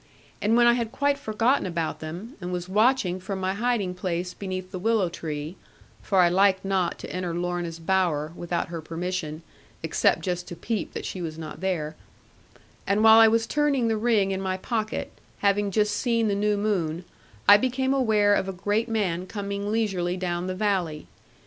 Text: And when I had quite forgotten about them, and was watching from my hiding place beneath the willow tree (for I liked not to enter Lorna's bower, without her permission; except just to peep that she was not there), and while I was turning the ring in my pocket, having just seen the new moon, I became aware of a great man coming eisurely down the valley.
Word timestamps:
And 0.41 0.57
when 0.57 0.65
I 0.65 0.73
had 0.73 0.91
quite 0.91 1.19
forgotten 1.19 1.67
about 1.67 1.99
them, 1.99 2.33
and 2.41 2.51
was 2.51 2.67
watching 2.67 3.19
from 3.19 3.39
my 3.39 3.53
hiding 3.53 3.93
place 3.93 4.33
beneath 4.33 4.71
the 4.71 4.79
willow 4.79 5.09
tree 5.09 5.57
(for 6.01 6.21
I 6.21 6.27
liked 6.27 6.65
not 6.65 6.97
to 6.97 7.13
enter 7.15 7.35
Lorna's 7.35 7.77
bower, 7.77 8.31
without 8.35 8.69
her 8.69 8.81
permission; 8.81 9.43
except 9.83 10.23
just 10.23 10.47
to 10.47 10.55
peep 10.55 10.93
that 10.93 11.05
she 11.05 11.21
was 11.21 11.37
not 11.37 11.61
there), 11.61 11.95
and 12.87 13.03
while 13.03 13.19
I 13.19 13.27
was 13.27 13.45
turning 13.45 13.89
the 13.89 13.95
ring 13.95 14.31
in 14.31 14.41
my 14.41 14.57
pocket, 14.57 15.11
having 15.41 15.69
just 15.69 15.95
seen 15.95 16.27
the 16.29 16.33
new 16.33 16.57
moon, 16.57 17.05
I 17.47 17.57
became 17.57 17.93
aware 17.93 18.33
of 18.33 18.47
a 18.49 18.53
great 18.53 18.89
man 18.89 19.27
coming 19.27 19.65
eisurely 19.71 20.17
down 20.17 20.47
the 20.47 20.55
valley. 20.55 21.05